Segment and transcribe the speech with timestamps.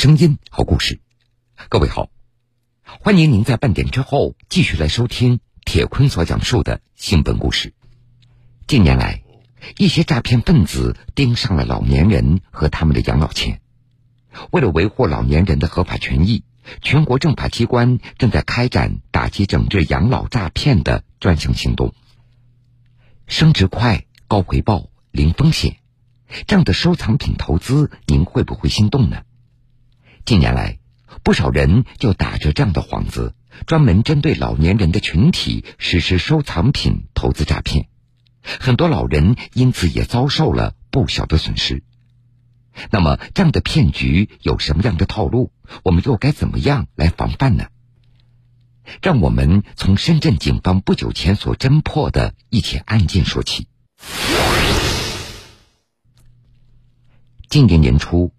[0.00, 0.98] 声音，好故事。
[1.68, 2.08] 各位好，
[2.84, 7.74] 欢迎您在半点之后继续来收听铁坤所讲述的新闻故事。
[8.66, 9.22] 近年来，
[9.76, 13.60] 一些诈骗分子盯上了老年人和他们的养老钱。
[14.50, 16.44] 为了维护老年人的合法权益，
[16.80, 21.92] 全国政法机关正在开展打击整治养老诈骗的专项行动。
[23.26, 25.76] 升值快、高回报、零风险，
[26.46, 29.24] 这样的收藏品投资，您会不会心动呢？
[30.24, 30.78] 近年来，
[31.24, 33.34] 不少人就打着这样的幌子，
[33.66, 37.88] 专门针对老年人的群体实施收藏品投资诈骗，
[38.42, 41.82] 很多老人因此也遭受了不小的损失。
[42.90, 45.52] 那么，这样的骗局有什么样的套路？
[45.82, 47.66] 我们又该怎么样来防范呢？
[49.02, 53.66] 让我们从深圳警方不久前所侦破的一起案件说起。
[57.48, 58.32] 今年年初。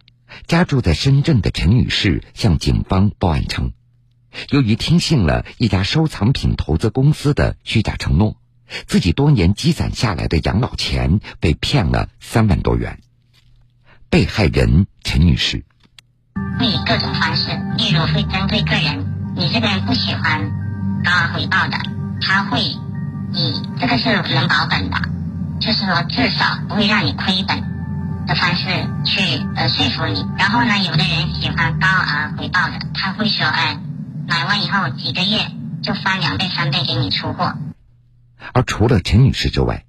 [0.47, 3.73] 家住在深圳的陈女士向警方报案称，
[4.49, 8.37] 由于听信了一家收藏品投资公司的虚假承诺，
[8.87, 12.99] 自己多年积攒下来的养老钱被骗了三万多元。
[14.09, 15.63] 被害人陈女士，
[16.59, 20.51] 会以各种方式，例如会针对个人，你这个人不喜欢
[21.03, 21.77] 高额回报的，
[22.21, 24.97] 他会以这个是能保本的，
[25.61, 27.80] 就是说至少不会让你亏本。
[28.31, 28.63] 的方式
[29.03, 33.77] 去呃说服你，然后呢，有的人喜欢高额回报的，他会说，哎，
[34.25, 35.51] 买完以后几个月
[35.83, 37.57] 就翻两倍三倍给你出货。
[38.53, 39.83] 而除了陈女士之外，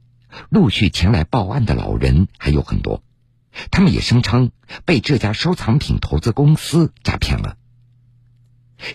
[0.48, 3.04] 陆续前来报案的老人还有很多，
[3.70, 4.50] 他们也声称
[4.84, 7.54] 被这家收藏品投资公司诈骗了。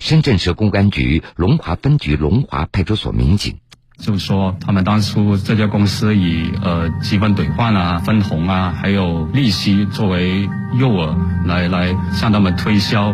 [0.01, 3.61] 深圳市公安局龙华分局龙华派出所民警。
[3.97, 13.13] 就是说，他们当初这家公司以呃积分兑换啊、分红啊，还有利息作为诱饵，来来向他们推销，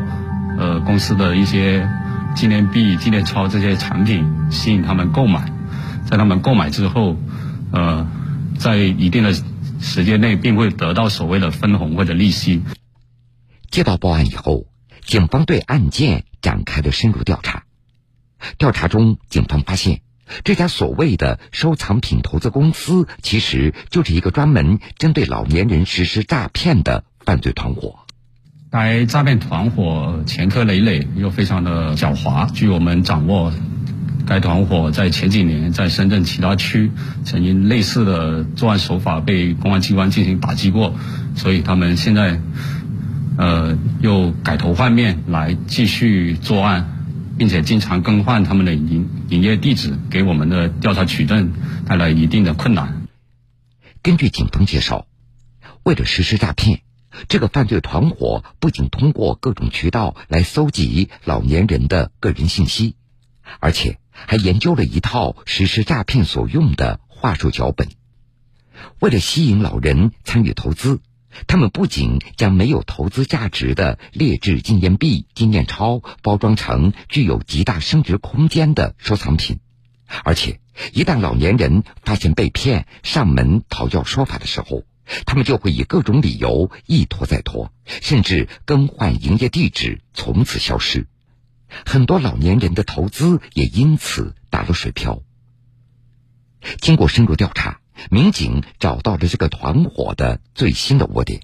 [0.59, 1.89] 呃公司的一些
[2.35, 5.51] 纪念币、纪念钞这些产品，吸引他们购买。
[6.05, 7.15] 在他们购买之后，
[7.71, 8.05] 呃，
[8.59, 9.33] 在一定的
[9.79, 12.61] 时间内，并会得到所谓的分红或者利息。
[13.71, 14.65] 接到报案以后，
[15.01, 17.63] 警方对案件展开了深入调查。
[18.57, 20.01] 调查中，警方发现。
[20.43, 27.99] 这家所谓的收藏品投资公司，其实就是一个专门针对老年人实施诈骗的犯罪团伙。
[28.71, 32.51] 该诈骗团伙前科累累，又非常的狡猾。
[32.51, 33.53] 据我们掌握，
[34.25, 36.91] 该团伙在前几年在深圳其他区
[37.23, 40.95] 曾经类似的作案手法被公安机关进行打击过，
[41.35, 42.39] 所以他们现在
[43.37, 47.02] 呃又改头换面来继续作案。
[47.37, 51.53] 并且经常更换他们的营营业地址，给我们的调查取证
[51.85, 53.07] 带来一定的困难。
[54.01, 55.07] 根据警方介绍，
[55.83, 56.81] 为了实施诈骗，
[57.27, 62.95] 这个犯罪团伙不仅通过各种渠道来搜集老年人的个人信息，
[63.59, 67.89] 而且还研究了一套实施诈骗所用的话术脚本。
[68.99, 71.01] 为了吸引老人参与投资。
[71.47, 79.59] 他们不仅将没有投资价值的劣质纪念币、纪念钞包装成具有极大升值空间的收藏品，
[80.23, 80.59] 而且
[80.93, 84.83] 一旦老年人发现被骗上门讨要说法的时候，
[85.25, 91.07] 他们就会以各种理由一拖再拖，甚至更换营业地址，从此消失。
[91.85, 95.21] 很多老年人的投资也因此打了水漂。
[96.79, 97.79] 经过深入调查。
[98.09, 101.41] 民警找到了这个团伙的最新的窝点。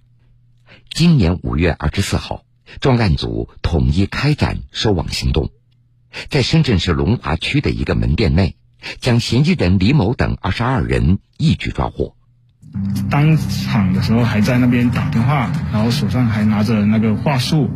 [0.89, 2.43] 今年五月二十四号，
[2.81, 5.51] 专案组统一开展收网行动，
[6.29, 8.55] 在深圳市龙华区的一个门店内，
[8.99, 12.15] 将嫌疑人李某等二十二人一举抓获。
[13.09, 17.69] 当场的时候还在那边打电话，然后手上还拿着那个话术，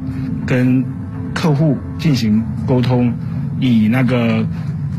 [0.45, 0.85] 跟
[1.33, 3.13] 客户进行沟通，
[3.59, 4.47] 以那个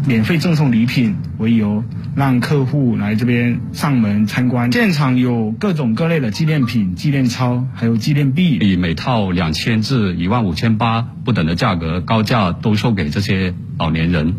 [0.07, 1.85] 免费赠送礼品为由。
[2.17, 14.37] 让客户来这边上门参观，现场有各种各类的纪念品、纪念钞，还有纪念币，以每套两千至一万五千八不等的价格高价兜售给这些老年人。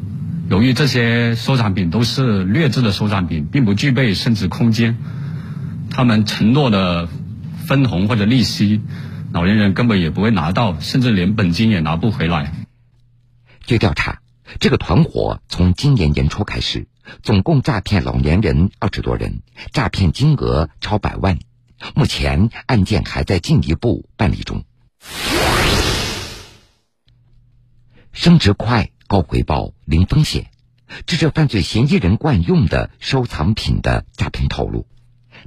[0.50, 4.96] 由于这些收藏品都是劣质的收藏品，并不具备升值空间，
[5.90, 7.10] 他们承诺的
[7.68, 8.80] 分红或者利息，
[9.34, 12.54] 老年人根本也不会拿到，甚至连本金也拿不回来。
[13.66, 14.20] 据调查，
[14.60, 16.88] 这个团伙从今年年初开始。
[17.22, 21.38] 总共诈骗老年人二十多人，诈骗金额超百万。
[21.94, 24.64] 目前案件还在进一步办理中。
[28.12, 30.50] 升值快、高回报、零风险，
[31.06, 34.88] 这是犯罪嫌疑人惯用的收藏品的诈骗套路。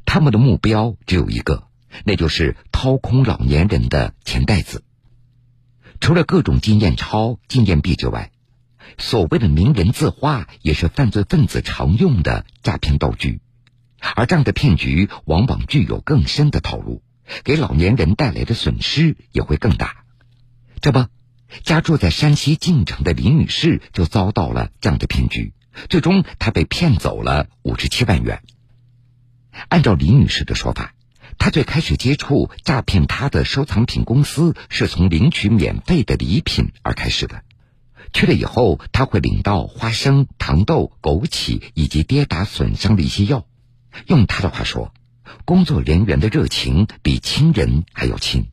[0.05, 1.65] 他们的目标只有一个，
[2.05, 4.85] 那就是掏空老年人的钱袋子。
[5.99, 8.31] 除了各种纪念钞、纪念币之外，
[8.97, 13.41] 所谓的名人字画也是犯罪分子常用的诈骗道具，
[14.15, 17.03] 而这样的骗局往往具有更深的套路，
[17.45, 20.05] 给老年人带来的损失也会更大。
[20.81, 21.07] 这不，
[21.65, 25.53] 家住在山西晋城的李女士就遭到了这样的骗局，
[25.89, 28.43] 最终她被骗走了五十七万元。
[29.69, 30.95] 按照李女士的说法，
[31.37, 37.43] 她最开始接触诈骗她的收藏品公司是从领取免费的礼品而开始的。
[38.13, 43.45] 去了以后，他会领到花生、糖豆、枸杞以及跌打损伤的一些药。
[44.07, 44.93] 用他的话说，
[45.45, 48.47] 工作人员的热情比亲人还要亲。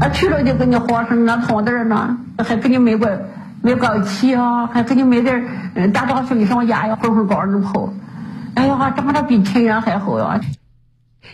[0.00, 3.28] 啊，去了就给你花生啊、糖豆呢，还给你买个
[3.62, 7.92] 买枸杞啊，还给你买点嗯打打水上牙呀、混混膏子泡。
[8.54, 10.40] 哎呀，长得比亲人还好呀！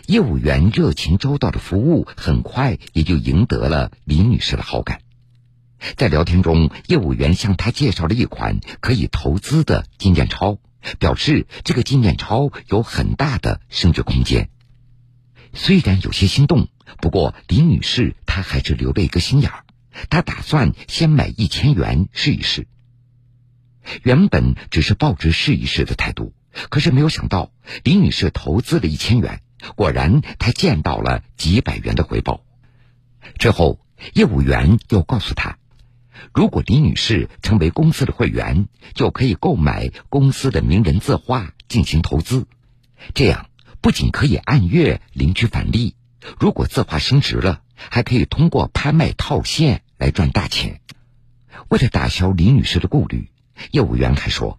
[0.05, 4.99] 业务员热情周到的服务，很快也就赢得了李女士的好感。
[5.95, 10.59] 在聊天中，业务员向他介绍了一款可以投资的纪念钞，
[10.97, 14.49] 表示这个纪念钞有很大的升值空间。
[15.53, 16.67] 虽然有些心动，
[17.01, 19.63] 不过李女士她还是留了一个心眼儿，
[20.09, 22.67] 她打算先买一千元试一试。
[24.03, 26.33] 原本只是抱着试一试的态度，
[26.69, 27.51] 可是没有想到
[27.83, 29.41] 李女士投资了一千元，
[29.75, 32.43] 果然她见到了几百元的回报。
[33.37, 33.79] 之后，
[34.13, 35.58] 业务员又告诉她。
[36.33, 42.47] 如果李女士成为公司的会员，就可以购买公司的名人字画进行投资。
[43.13, 43.49] 这样
[43.81, 45.95] 不仅可以按月领取返利，
[46.39, 50.81] 如果字画升值了，还可以通过拍卖套现来赚大钱。
[51.69, 53.29] 为了打消李女士的顾虑，
[53.71, 54.57] 业务员还说，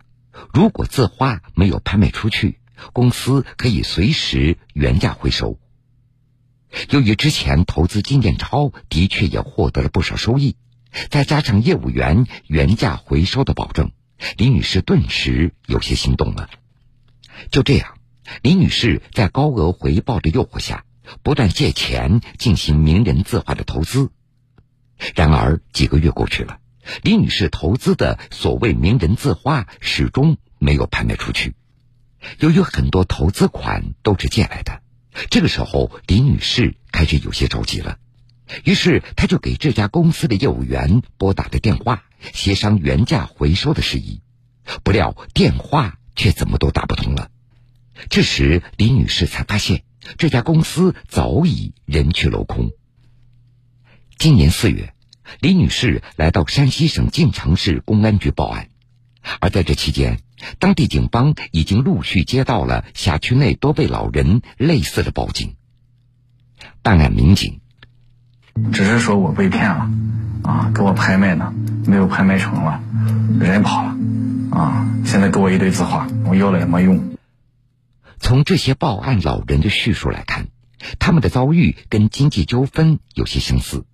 [0.53, 2.59] 如果字画没有拍卖出去，
[2.93, 5.59] 公司可以随时原价回收。
[6.91, 10.57] 由于之前投资纪念钞的确也获得了不少收益。
[11.09, 13.93] 再加上业务员原价回收的保证，
[14.37, 16.51] 李女士顿时有些心动了。
[17.51, 17.95] 就这样，
[18.43, 20.85] 李女士在高额回报的诱惑下，
[21.23, 24.11] 不断借钱进行名人字画的投资。
[25.15, 26.59] 然而几个月过去了，
[27.03, 31.55] 李女士投资的所谓名人字画始终没有拍卖出去。
[32.39, 34.83] 由于很多投资款都是借来的，
[35.31, 37.97] 这个时候李女士开始有些着急了。
[38.65, 44.21] 于是，他就给这家公司的业务员拨打了电话，协商原价回收的事宜。
[44.83, 47.31] 不料电话却怎么都打不通了。
[48.09, 49.85] 这时，李女士才发现
[50.17, 52.71] 这家公司早已人去楼空。
[54.19, 54.95] 今年四月，
[55.41, 58.69] 李女士来到山西省晋城市公安局报案，
[59.41, 60.21] 而在这期间，
[60.59, 65.57] 当地警方已经陆续接到了辖区内多位老人类似的报警。
[66.83, 67.60] 办案民警。
[68.73, 69.91] 只是说我被骗了，
[70.43, 71.53] 啊，给我拍卖呢，
[71.87, 72.81] 没有拍卖成了，
[73.41, 73.97] 人跑了，
[74.51, 77.17] 啊，现在给我一堆字画，我要了也没用。
[78.19, 80.47] 从这些报案老人的叙述来看，
[80.99, 83.85] 他们的遭遇跟经济纠纷有些相似。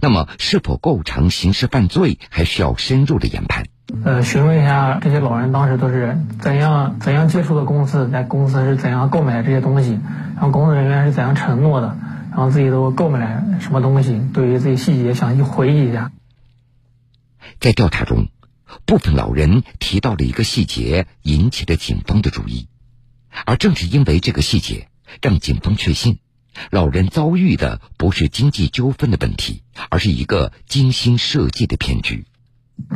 [0.00, 3.64] 那么，是否构成刑事犯罪，还需要深入的研判。
[4.02, 10.00] 呃，询问一下这些老人当时都是怎样怎样接触的公司，在公司是怎样购买这些东西，
[10.34, 11.96] 然后工作人员是怎样承诺的。
[12.36, 14.20] 然后自己都购买了什么东西？
[14.32, 16.10] 对于这些细节详细回忆一下。
[17.60, 18.26] 在调查中，
[18.86, 22.66] 部分老人提到了一个细节，引起了警方的注意。
[23.46, 24.88] 而正是因为这个细节，
[25.22, 26.18] 让警方确信，
[26.72, 32.26] 老人遭遇的不是经济纠纷的问题，而是一个精心设计的骗局。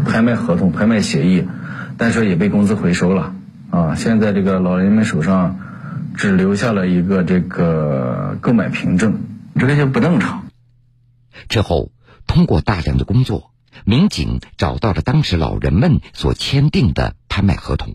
[0.04, 1.46] 拍卖合同、拍卖协议，
[1.96, 3.36] 但是也被公司回收了。
[3.70, 5.60] 啊，现在这个老人们手上。
[6.18, 9.20] 只留下了一个这个购买凭证，
[9.54, 10.46] 这个就不正常。
[11.48, 11.92] 之后，
[12.26, 13.52] 通过大量的工作，
[13.84, 17.94] 民警找到了当时老人们所签订的拍卖合同。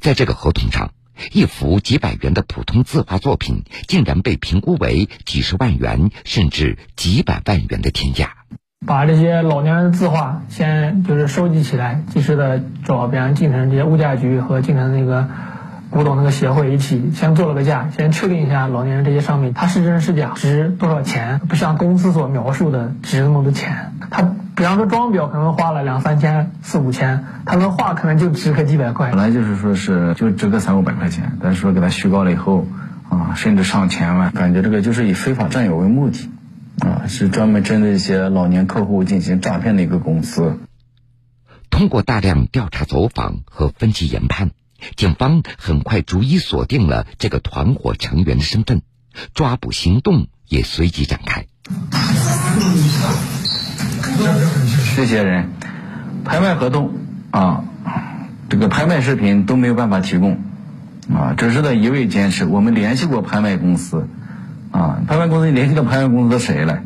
[0.00, 0.92] 在这个合同上，
[1.30, 8.38] 一幅几百元的普通字画作品，竟然被评估为几十万元甚至几百万元的天价。
[8.86, 15.28] 把这些老年人的字画先就是收集起来，及时的找比方晋城这些物价局和进城那个。
[15.90, 21.38] 古董那个协会一起先做了个价，先确定一下老年人这些商品它是真是假，值多少钱？
[21.40, 23.92] 不像公司所描述的值那么多钱。
[24.10, 24.22] 他
[24.54, 29.10] 比方说装裱可能花了两三千、四五千，他的画可能就值个几百块。
[29.10, 32.66] 本来就是说是就值个三五百块钱，但是说给他虚高了以后，
[33.08, 36.30] 啊，甚至上千万，感觉这个就是以非法占有为目的，
[36.80, 40.58] 啊，是专门针对一些老年客户进行诈骗的一个公司。
[41.70, 44.50] 通过大量调查走访和分析研判。
[44.96, 48.82] 警方很快逐一锁定了这个团伙成员的身份，
[49.34, 51.46] 抓捕行动也随即展开。
[54.96, 55.50] 这些人
[56.24, 56.92] 拍卖合同
[57.30, 57.64] 啊，
[58.48, 60.40] 这个拍卖视频都没有办法提供
[61.14, 62.44] 啊，只是他一味坚持。
[62.44, 64.08] 我们联系过拍卖公司
[64.70, 66.80] 啊，拍卖公司联系到拍卖公司谁了？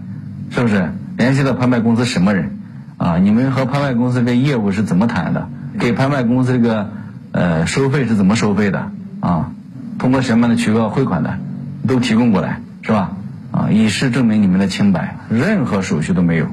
[0.51, 2.59] 是不是联系到拍卖公司什么人？
[2.99, 5.49] 啊，你们和拍卖公司这个业务是怎么谈的？
[5.79, 6.91] 给拍卖公司这个
[7.33, 8.93] 呃收费是怎么收费的？
[9.21, 9.53] 啊，
[9.99, 11.39] 通过什么样的渠道汇款的？
[11.87, 13.17] 都提供过来，是吧？
[13.51, 16.47] 啊，以示证明你们的清白，任何手续都没有。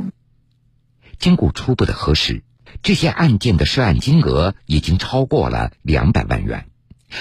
[1.19, 2.41] 经过初步的核实，
[2.81, 6.65] 这些案件的涉案金额已经超过了两百万元，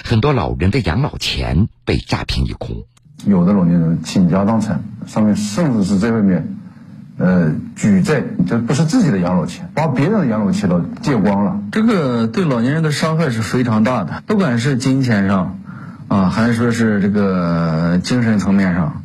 [0.05, 2.85] 很多老人的养老钱被诈骗一空。
[3.27, 6.58] 有的老年人倾家荡产，上面甚至是在外面，
[7.19, 11.61] 呃，举债，这不是自己的养老钱，把别人的养老钱都借光了。
[11.73, 15.59] 这个对老年人的伤害是非常大的，不管是金钱上，
[16.09, 19.03] 啊，还是说是这个精神层面上。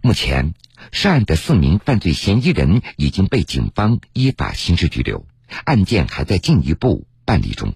[0.00, 0.54] 目前。
[0.90, 5.24] 涉案的四名犯罪嫌疑人已经被警方依法刑事拘留，
[5.64, 7.74] 案件还在进一步办理中。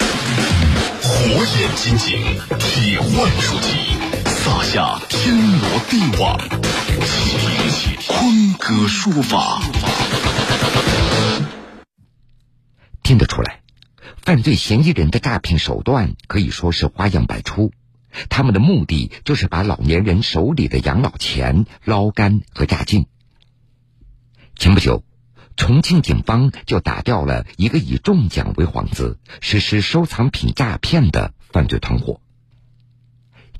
[0.00, 2.18] 火眼金睛，
[2.58, 3.70] 铁腕出击，
[4.46, 9.60] 撒下天罗地网，请听坤哥说法。
[13.02, 13.62] 听得出来，
[14.22, 17.72] 犯罪嫌疑人的诈骗手段可以说是花样百出。
[18.28, 23.06] 他们的目的就是把老年人手里的养老钱捞干和榨尽。
[24.54, 25.02] 前不久，
[25.56, 32.20] 重庆警方就打掉了一个以中奖为幌子实施收藏品诈骗的犯罪团伙。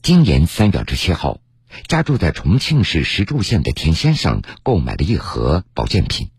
[0.02, 1.40] 今年三月二十七号，
[1.88, 6.30] 家住在重庆市石柱县的田先生购买了一盒保健品，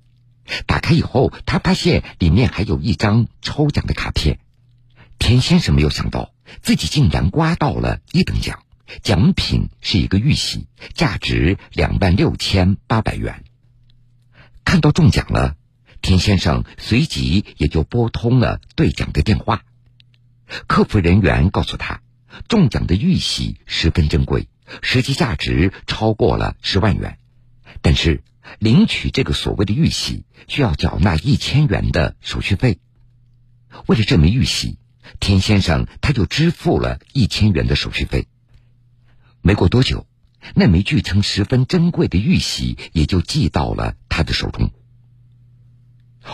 [0.65, 4.39] 打开以后，他发现里面还有一张抽奖的卡片。
[5.19, 6.33] 田先生没有想到。
[6.61, 8.63] 自己竟然刮到了一等奖，
[9.03, 13.43] 奖品是一个玉玺，价值两万六千八百元。
[14.63, 15.57] 看到中奖了，
[16.01, 19.63] 田先生随即也就拨通了兑奖的电话。
[20.67, 21.99] 客服人员告诉他，
[22.47, 24.47] 中奖的玉玺十分珍贵，
[24.81, 27.19] 实际价值超过了十万元，
[27.81, 28.23] 但是
[28.59, 32.79] 领取这个所谓的玉玺需要缴纳一千元的手续费。
[33.85, 34.77] 为了这枚玉玺。
[35.21, 38.27] 田先生他就支付了一千元的手续费。
[39.41, 40.05] 没过多久，
[40.53, 44.69] 那枚据称十分珍贵的玉玺也就寄到了他的手中。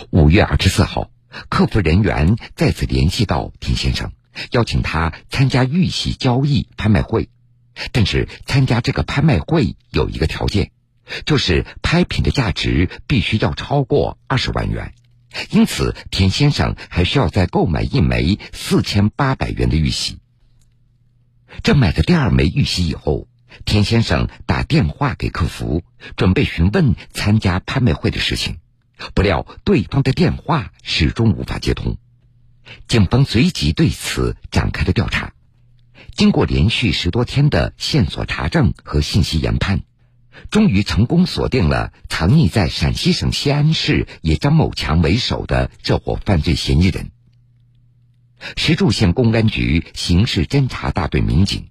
[0.10, 1.12] 五月二十四号，
[1.50, 4.12] 客服人员再次联系到田先生，
[4.52, 7.30] 邀请他参加玉玺交易拍卖会。
[7.92, 10.72] 但是参加这个拍卖会有一个条件，
[11.25, 14.94] 就是拍品的价值必须要超过二十万元。
[15.50, 20.20] 因此，田先生还需要再购买一枚四千八百元的玉玺。
[21.63, 23.28] 这买的第二枚玉玺以后，
[23.66, 25.82] 田先生打电话给客服，
[26.16, 28.58] 准备询问参加拍卖会的事情，
[29.16, 31.98] 不料对方的电话始终无法接通。
[32.88, 35.34] 警方随即对此展开了调查。
[36.15, 39.82] 经过连续十多天的线索查证和信息研判。
[40.50, 47.12] 终于成功锁定了藏匿在陕西省西安市以张某强为首的这伙犯罪嫌疑人。
[48.58, 51.67] 石柱县公安局刑事侦查大队民警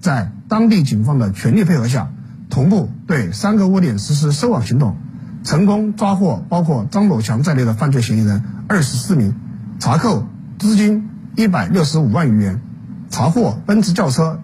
[0.00, 2.12] 在当地警方的全力配合下，
[2.50, 4.98] 同步对三个窝点实施收网行动，
[5.42, 9.34] 成功抓获包括张某强在内的犯罪嫌疑人二十四名，
[9.80, 10.26] 查扣
[10.58, 11.08] 资金
[11.38, 12.60] 一百六十五万余元，
[13.08, 14.42] 查获奔驰轿车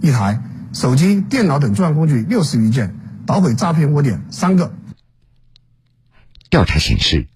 [0.00, 0.40] 一台。
[0.72, 2.94] 手机、电脑等作案工具六十余件，
[3.26, 4.72] 捣毁诈骗窝点三个。
[6.50, 7.26] 调查显示，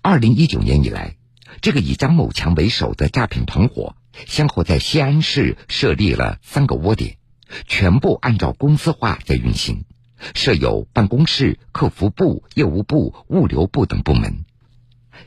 [0.00, 1.16] 二零一九年以来，
[1.60, 3.96] 这个以张某强为首的诈骗团伙，
[4.26, 7.18] 先后在西安市设立了三个窝点，
[7.66, 9.84] 全部按照公司化在运行，
[10.34, 14.46] 设有办公室、客服部、业务部、物流部等部门。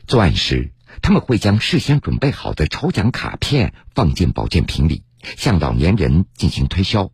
[0.06, 5.04] 作案时，他们会将事先准备好的抽奖卡片放进保健品里，
[5.36, 7.10] 向老年人进行推销。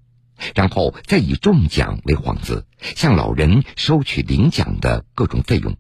[0.55, 5.77] 然后再以中奖为幌子，向老人收取领奖的各种费用，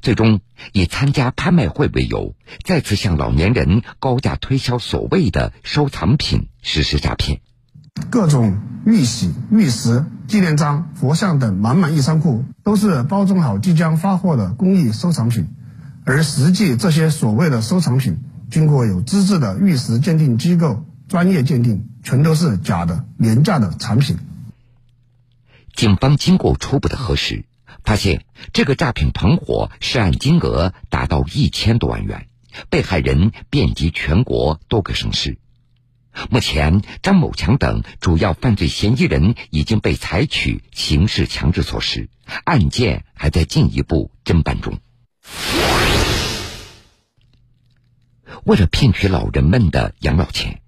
[0.00, 0.40] 最终
[0.72, 2.34] 以参加拍卖会为由，
[2.64, 7.40] 再次向老年人高价推销所谓的收藏品实施诈骗。
[8.10, 15.48] 各种玉玺、玉石、纪念章、佛像等满满一仓库，都是包装好即将发货的公益收藏品，
[16.04, 18.18] 而实际这些所谓的收藏品，
[18.50, 21.88] 经过有资质的玉石鉴定机构专业鉴定。
[22.04, 24.18] 全都是假的、廉价的产品。
[25.72, 27.44] 警方经过初步的核实，
[27.84, 32.26] 发现这个诈骗团伙涉案金额达到一千多万元，
[32.70, 35.38] 被害人遍及全国多个省市。
[36.28, 42.08] 目前，张某强等主要犯罪嫌疑人已经被采取刑事强制措施，
[42.42, 44.80] 案件还在进一步侦办中。
[48.44, 50.60] 为了骗取老人们的养老钱，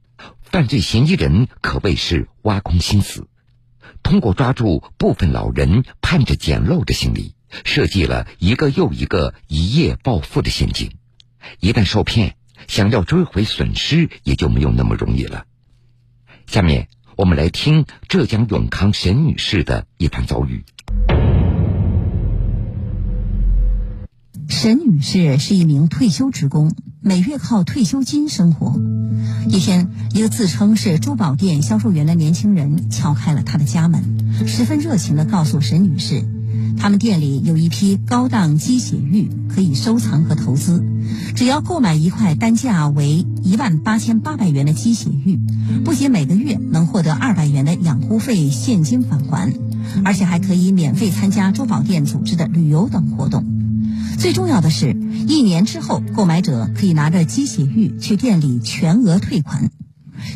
[0.43, 3.27] 犯罪嫌疑人可谓是挖空心思，
[4.05, 10.93] 通过抓住部分老人盼着捡漏的心理，设计了一个又一个一夜暴富的陷阱。
[11.59, 12.37] 一旦受骗，
[12.69, 15.45] 想要追回损失也就没有那么容易了。
[16.47, 20.65] 下面我们来听浙江永康沈女士的一番遭遇。
[24.49, 26.71] 沈女士是一名退休职工，
[27.07, 28.81] 每月靠退休金生活。
[29.47, 34.03] 一天，一个自称是珠宝店销售员的年轻人敲开了她的家门，
[34.47, 36.25] 十分热情地告诉沈女士。
[36.79, 40.83] 他们店里有一批高档鸡血玉，可以收藏和投资。
[41.37, 45.39] 只要购买一块单价为一万八千八百元的鸡血玉，
[45.85, 49.53] 不仅每个月能获得二百元的养护费现金返还，
[50.07, 53.45] 而且还可以免费参加珠宝店组织的旅游等活动。
[54.19, 54.97] 最重要的是，
[55.27, 59.71] 一年之后，购买者可以拿着鸡血玉去店里全额退款。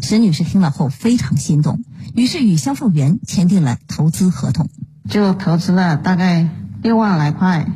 [0.03, 1.83] 沈女士听了后非常心动，
[2.15, 4.69] 于是与销售员签订了投资合同。
[5.09, 6.49] 就投资了大概
[6.83, 7.71] 六万来块，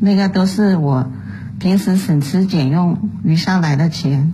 [0.00, 1.10] 那个都是我
[1.58, 4.32] 平时省吃俭用余下来的钱。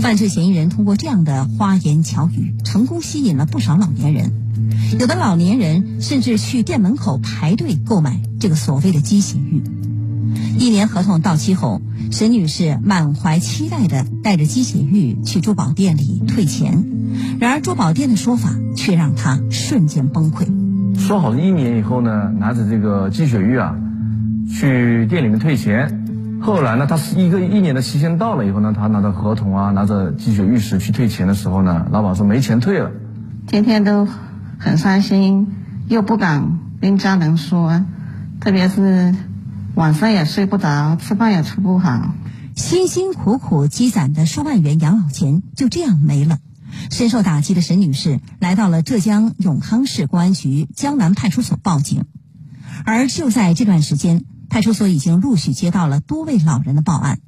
[0.00, 4.32] 犯罪嫌疑人通过这样的花言巧语，成功吸引了不少老年人。
[4.98, 9.62] 有的老年人甚至去店门口排队购买这个所谓的鸡血玉。
[10.58, 16.84] 一年合同到期后，沈女士满怀期待地带着鸡血玉去珠宝店里退钱，
[17.40, 20.46] 然而珠宝店的说法却让她瞬间崩溃。
[20.96, 23.76] 说好了一年以后呢，拿着这个鸡血玉啊，
[24.48, 26.00] 去店里面退钱。
[26.40, 32.90] 后来呢，他是一个一年的期限到了以后呢，他拿着合同啊，拿着鸡血玉石去退钱的时候呢，老板说没钱退了。
[33.46, 34.06] 天天都
[34.58, 35.48] 很伤心，
[35.88, 37.82] 又不敢跟家人说，
[38.40, 39.14] 特别是
[39.74, 42.14] 晚上也睡不着，吃饭也吃不好。
[42.54, 46.38] 辛辛苦苦积攒的数万元养老钱就这样没了。
[46.90, 52.04] 深受打击的沈女士来到了浙江永康市公安局江南派出所报警，
[52.84, 57.18] 而就在这段时间，派出所已经陆续接到了多位老人的报案，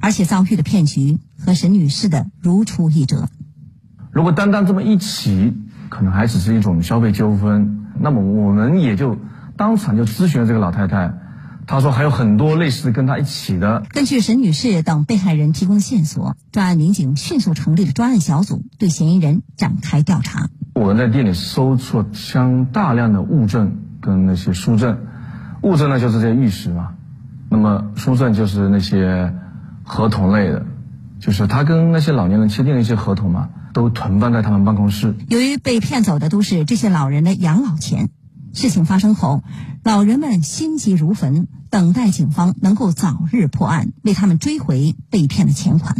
[0.00, 3.28] 而且遭遇的骗局和沈女士的如出一辙。
[4.12, 5.52] 如果单单这么一起，
[5.88, 9.18] 可能还只是一种消费纠纷，那么我们也就
[9.56, 11.12] 当场就咨询了这个老太太。
[11.66, 13.82] 他说还有很多类似跟他一起的。
[13.90, 20.48] 根据沈女士等被害人提供的线索，专案民警迅速成立了专案小组，对嫌疑人展开调查。
[20.74, 24.98] 我们在店里搜出了相大量的物证跟那些书证，
[25.62, 26.90] 物证呢就是这些玉石嘛，
[27.50, 29.34] 那么书证就是那些
[29.82, 30.64] 合同类的，
[31.18, 35.14] 就是他跟那些老年人签订的一些合同嘛，都囤放在他们办公室。
[35.28, 38.10] 由于被骗走的都是这些老人的养老钱。
[38.56, 39.42] 事情发生后，
[39.84, 45.94] 老人们心急如焚，等待警方能够早日破案，为他们追回被骗的钱款。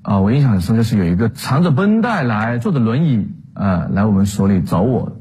[0.00, 5.18] 啊，我印象很深，就是有一个缠着绷带来，坐着轮椅，呃，来我们所里找我，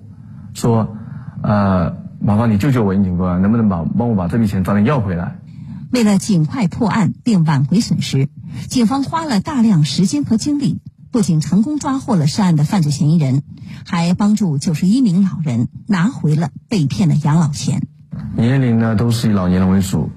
[0.54, 0.96] 说，
[1.44, 5.40] 呃，麻烦你救救我，警官，能不能把帮我把这笔钱早点要回来？
[5.92, 8.30] 为了尽快破案并挽回损失，
[8.70, 10.80] 警方花了大量时间和精力。
[11.10, 13.42] 不仅成功抓获了涉案的犯罪嫌疑人，
[13.86, 17.82] 还帮助九十一名老人拿回了被骗的养老钱。
[18.36, 20.10] 年龄呢都是以老年人为主，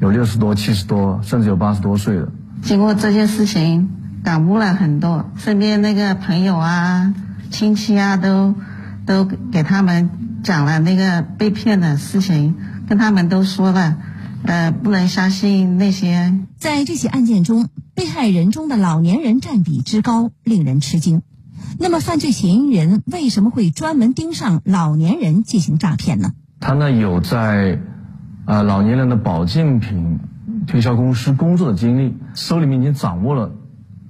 [0.00, 2.28] 有六十多、七十多，甚至有八十多岁的。
[2.62, 3.90] 经过这件事情，
[4.24, 5.30] 感悟了很多。
[5.36, 7.14] 身边那个朋友啊、
[7.50, 8.54] 亲戚啊，都
[9.04, 10.10] 都给他们
[10.42, 12.54] 讲了那个被骗的事情，
[12.88, 13.96] 跟他们都说了，
[14.44, 16.38] 呃，不能相信那些。
[16.58, 17.68] 在这起案件中。
[17.96, 21.22] 被害人中的老年人占比之高令人吃惊。
[21.78, 26.32] 那么，犯罪嫌疑人为什么会专门盯上老年人进行诈骗呢？
[26.60, 27.80] 他呢有在，
[28.46, 30.18] 呃老年人的保健品
[30.66, 33.52] 推销公司工作的经历，手里面已经掌握了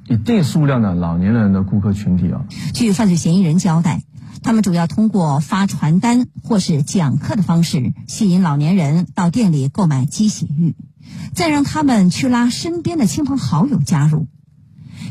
[0.09, 2.45] 一定数量的老年人的顾客群体啊。
[2.73, 4.03] 据犯罪嫌疑人交代，
[4.43, 10.75] 他们主要通过发传单或是讲课的方式，吸引老年人到店里购买鸡血玉。
[11.35, 14.27] 再让他们去拉身边的亲朋好友加入。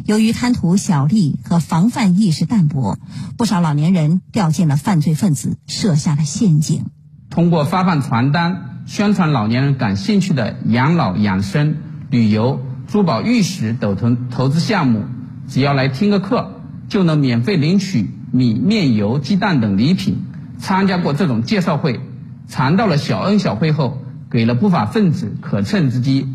[0.04, 3.00] 由于贪图小利和防范意识淡薄，
[3.38, 6.86] 不少老年人掉进了犯罪分子设下的陷阱。
[7.30, 11.78] 通过发放传单，宣传老年人感兴趣的养老养生、
[12.10, 15.06] 旅游、珠宝玉石等投投资项目，
[15.48, 20.26] 只要来听个课，就能免费领取米面油鸡蛋等礼品。
[20.58, 22.00] 参加过这种介绍会，
[22.48, 24.02] 尝到了小恩小惠后。
[24.28, 26.28] 给了不法分子可乘之机。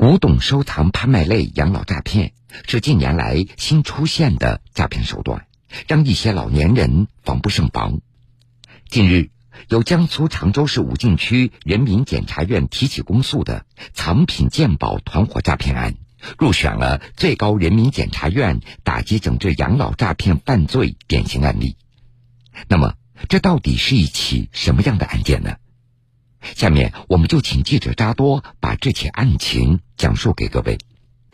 [0.00, 2.32] 古董收藏拍卖类养老诈骗
[2.66, 5.44] 是近年来新出现的诈骗手段，
[5.86, 8.00] 让一些老年人防不胜防。
[8.88, 9.28] 近日，
[9.68, 15.96] 由江苏常州市武进区人民检察院提起公诉的藏品鉴宝团伙诈骗案，
[16.38, 21.76] 入选了最高人民检察院打击整治养老诈骗犯罪典型案例。
[22.68, 22.94] 那么，
[23.28, 25.56] 这到底是一起什么样的案件呢？
[26.42, 30.78] 下面我们就请记者扎多把这起案情讲述给各位。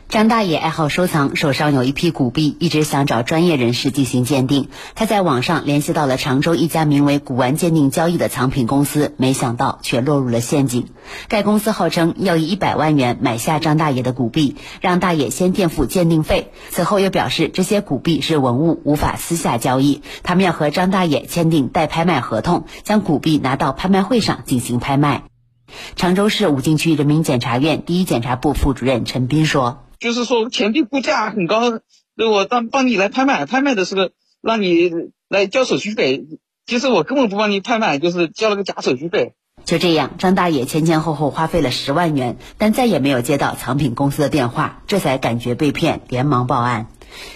[0.09, 4.69] 张大爷爱好收藏，手上有一批古币，一直想找专业人士进行鉴定。
[4.95, 10.87] 他在网上联系到了常州一家名为“古玩鉴定交易”的藏品公司，没想到却落入了陷阱。
[11.27, 16.51] 该公司号称要以一百万元买下张大爷的古币，让大爷先垫付鉴定费。
[16.69, 25.23] 此后又表示这些古币是文物，无法私下交易，他们要和张大爷签订代拍卖合同，将古币拿到拍卖会上进行拍卖。
[25.97, 29.83] 常州市武进区人民检察院第一检察部副主任陈斌说。
[29.99, 31.79] 就是说钱币估价很高，
[32.15, 34.09] 我当帮你来拍卖，拍卖的时候
[34.41, 34.91] 让你
[35.27, 36.25] 来交手续费，
[36.65, 39.33] 其实我根本不帮你拍卖，就是交了个假手续费。
[39.65, 46.87] 就这样，张大爷前前后后花费了十万元，但再也没有接到藏品公司的电话，这才感觉被骗，连忙报案。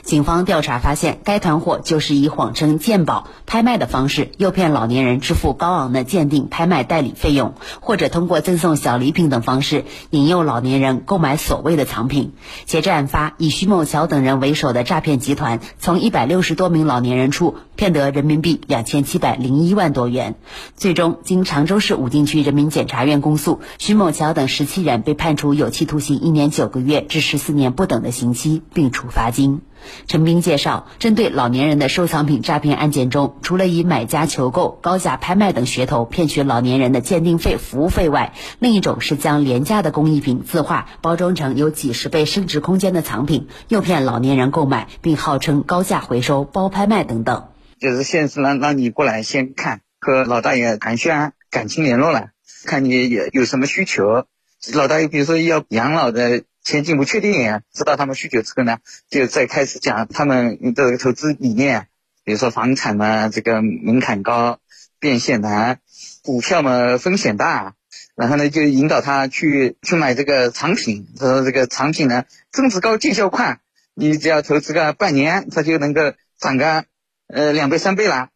[0.04, 12.34] 警方调查发现，该团伙就是以谎称鉴宝拍卖的方式，诱骗老年人支付高昂的鉴定、拍卖代理费用，或者通过赠送小礼品等方式，引诱老年人购买所谓的藏品。
[12.65, 20.36] 截至案发，以徐某桥等人为首的诈骗集团，从一百六十多名老年人处骗得人民币两千七百零一万多元。
[20.76, 29.62] 最终，经常州市武进区人民检察院公诉，徐某桥等十七人被判处有期徒刑一年九个月至十四年不等的刑期，并处罚金。
[30.08, 47.48] 陈斌介绍，针对老年人的收藏品诈骗案件中，除了以买家求购、高价拍卖等噱头骗取老年人的鉴定费、服务费外，另一种是将廉价的工艺品字画包装成有几十倍升值空间的藏品，诱骗老年人购买，并号称高价回收、包拍卖等等。
[47.80, 52.30] 就是先是让让你过来先看，和老大爷寒暄、感情联络了，
[52.65, 54.26] 看你有有什么需求。
[54.74, 56.44] 老大爷比如说要养老的。
[56.63, 58.78] 前景不确定，知道他们需求之后呢，
[59.10, 61.88] 就再开始讲他们的投资理念，
[62.24, 64.60] 比如说房产嘛，这个门槛高，
[65.00, 65.78] 变现难；
[66.24, 67.74] 股票嘛，风险大。
[68.15, 73.60] 然后呢，就引导他去去买这个产品，他说这个产品呢，增值高，见效快，
[73.95, 76.86] 你只要投资个半年，它就能够涨个
[77.28, 78.30] 呃两倍三倍了。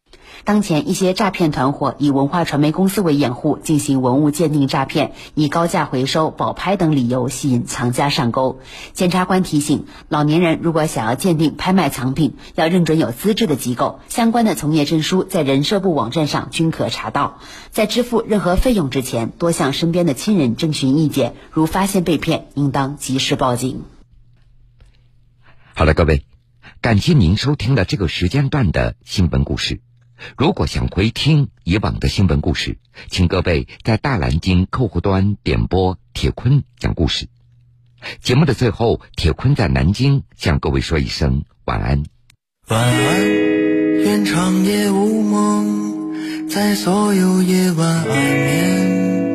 [0.44, 8.60] 当前，一些诈骗团伙以文化传媒公司为掩护，进行文物鉴定诈骗，以高价回收、保拍等理由吸引藏家上钩。
[8.92, 17.40] 检察官提醒，老年人如果想要鉴定、拍卖藏品，要认准有资质的机构，相关的从业证书在人社部网站上均可查到。
[17.70, 21.34] 在支付任何费用之前，多向身边的亲人征询意见。
[21.50, 23.82] 如发现被骗，应当及时报警。
[25.74, 26.24] 好了，各位，
[26.80, 29.80] 感谢您收听了这个时间段的新闻故事。
[30.36, 37.28] 如果想回听以往的新闻故事，请各位在大蓝鲸客户端点播铁坤讲故事。
[38.20, 42.04] 节目的最后，铁坤在南京向各位说一声晚安。
[42.68, 49.25] 晚安，愿长夜无梦，在所有夜晚安眠。